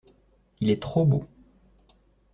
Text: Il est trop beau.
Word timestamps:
Il 0.61 0.71
est 0.71 0.81
trop 0.81 1.05
beau. 1.05 1.25